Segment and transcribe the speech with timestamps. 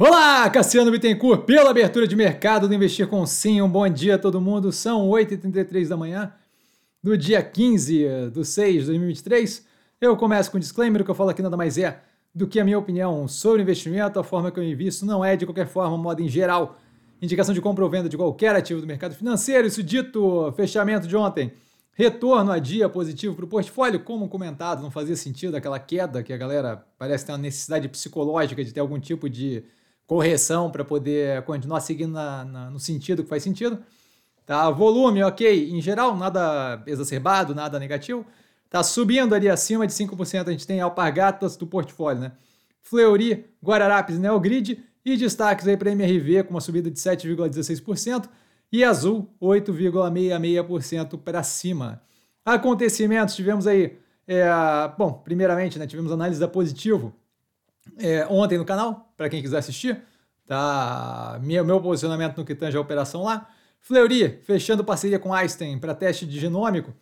[0.00, 3.60] Olá, Cassiano Bittencourt, pela abertura de mercado do Investir com Sim.
[3.60, 4.70] Um bom dia a todo mundo.
[4.70, 6.32] São 8h33 da manhã
[7.02, 9.66] do dia 15 de 6 de 2023.
[10.00, 12.00] Eu começo com um disclaimer, o que eu falo aqui nada mais é
[12.32, 15.44] do que a minha opinião sobre investimento, a forma que eu invisto não é de
[15.44, 16.78] qualquer forma, modo em geral,
[17.20, 19.66] indicação de compra ou venda de qualquer ativo do mercado financeiro.
[19.66, 21.52] Isso dito, fechamento de ontem,
[21.92, 26.32] retorno a dia positivo para o portfólio, como comentado, não fazia sentido aquela queda que
[26.32, 29.64] a galera parece ter uma necessidade psicológica de ter algum tipo de
[30.08, 33.78] correção para poder continuar seguindo na, na, no sentido que faz sentido.
[34.46, 34.70] Tá?
[34.70, 38.24] Volume, ok, em geral, nada exacerbado, nada negativo.
[38.70, 42.32] Tá subindo ali acima de 5%, a gente tem alpargatas do portfólio, né?
[42.80, 48.30] Fleury, Guararapes, Neogrid e destaques aí para MRV com uma subida de 7,16%
[48.72, 52.00] e Azul 8,66% para cima.
[52.44, 54.46] Acontecimentos, tivemos aí, é,
[54.96, 57.14] bom, primeiramente, né, tivemos análise da positivo
[57.98, 60.02] é, ontem no canal, para quem quiser assistir.
[60.46, 61.38] Tá?
[61.42, 63.48] Meu, posicionamento no que tange a operação lá.
[63.80, 66.94] Fleury, fechando parceria com Einstein para teste de genômico.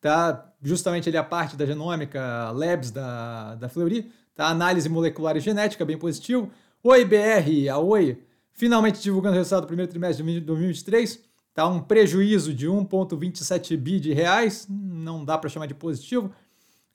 [0.00, 0.52] Tá?
[0.62, 4.10] Justamente ali a parte da genômica Labs da, da Fleury.
[4.34, 4.48] Tá?
[4.48, 6.50] Análise molecular e genética, bem positivo.
[6.82, 11.20] Oi BR, a Oi, finalmente divulgando o resultado do primeiro trimestre de 2023.
[11.52, 11.66] Tá?
[11.66, 16.32] Um prejuízo de 1,27 bi de reais, não dá para chamar de positivo.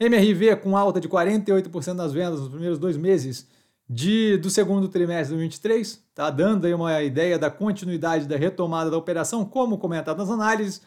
[0.02, 3.47] MRV com alta de 48% nas vendas nos primeiros dois meses
[3.88, 8.89] de, do segundo trimestre de 2023, tá dando aí uma ideia da continuidade da retomada
[8.89, 10.81] da operação, como comentado nas análises.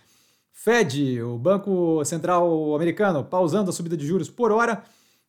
[0.51, 4.83] Fed, o Banco Central Americano, pausando a subida de juros por hora,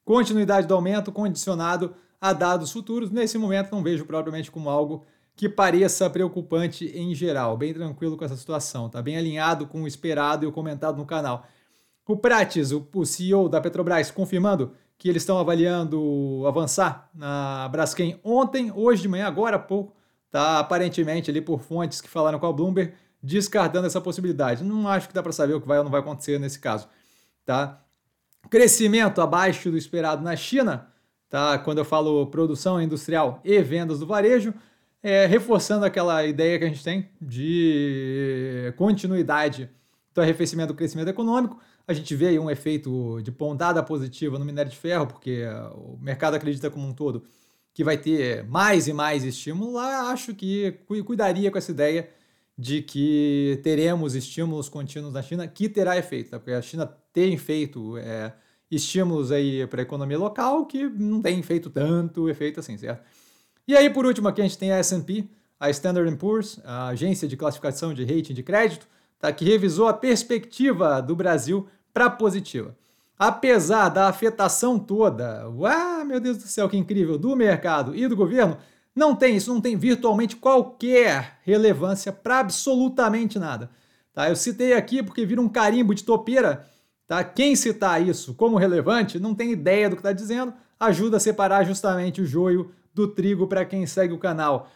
[0.03, 3.11] continuidade do aumento condicionado a dados futuros.
[3.11, 7.55] Nesse momento, não vejo propriamente como algo que pareça preocupante em geral.
[7.55, 11.05] Bem tranquilo com essa situação, tá bem alinhado com o esperado e o comentado no
[11.05, 11.45] canal.
[12.07, 18.71] O Prates, o CEO da Petrobras, confirmando que eles estão avaliando avançar na Braskem ontem,
[18.71, 19.95] hoje de manhã, agora há pouco,
[20.29, 24.63] tá aparentemente ali por fontes que falaram com a Bloomberg, descartando essa possibilidade.
[24.63, 26.87] Não acho que dá para saber o que vai ou não vai acontecer nesse caso,
[27.43, 27.81] tá?
[28.51, 30.87] Crescimento abaixo do esperado na China,
[31.27, 31.57] tá?
[31.57, 34.53] Quando eu falo produção industrial e vendas do varejo,
[35.01, 39.71] é, reforçando aquela ideia que a gente tem de continuidade
[40.15, 41.59] do arrefecimento do crescimento econômico.
[41.85, 45.43] A gente vê aí um efeito de pontada positiva no minério de ferro, porque
[45.75, 47.23] o mercado acredita como um todo
[47.73, 49.73] que vai ter mais e mais estímulo.
[49.73, 52.09] Lá acho que cuidaria com essa ideia
[52.57, 56.39] de que teremos estímulos contínuos na China, que terá efeito, tá?
[56.39, 58.31] porque a China tem feito é,
[58.71, 63.03] estímulos aí para a economia local que não tem feito tanto efeito assim, certo?
[63.67, 65.27] E aí, por último, aqui a gente tem a S&P,
[65.59, 68.87] a Standard Poor's, a agência de classificação de rating de crédito,
[69.19, 69.31] tá?
[69.31, 72.75] que revisou a perspectiva do Brasil para positiva.
[73.17, 78.15] Apesar da afetação toda, uau, meu Deus do céu, que incrível, do mercado e do
[78.15, 78.57] governo,
[78.95, 83.69] não tem isso, não tem virtualmente qualquer relevância para absolutamente nada.
[84.13, 84.29] Tá?
[84.29, 86.65] Eu citei aqui porque vira um carimbo de topeira.
[87.07, 87.23] Tá?
[87.23, 91.65] Quem citar isso como relevante não tem ideia do que está dizendo, ajuda a separar
[91.65, 94.69] justamente o joio do trigo para quem segue o canal.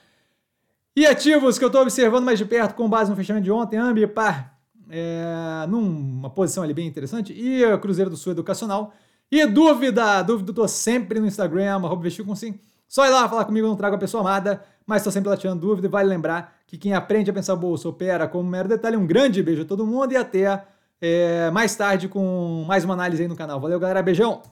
[1.00, 3.78] E ativos que eu estou observando mais de perto com base no fechamento de ontem,
[3.78, 8.94] Ambipar, é, numa posição ali bem interessante, e Cruzeiro do Sul Educacional.
[9.32, 12.60] E dúvida, dúvida, eu tô sempre no Instagram, vestiu com sim.
[12.86, 15.62] Só ir lá falar comigo, não trago a pessoa amada, mas estou sempre lá tirando
[15.62, 15.88] dúvida.
[15.88, 18.98] E vale lembrar que quem aprende a pensar bolsa opera como mero detalhe.
[18.98, 20.66] Um grande beijo a todo mundo e até
[21.02, 23.58] é, mais tarde com mais uma análise aí no canal.
[23.62, 24.04] Valeu, galera.
[24.04, 24.42] Beijão!